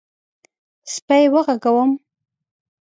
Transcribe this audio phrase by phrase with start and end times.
[0.93, 1.91] _سپی وغږوم؟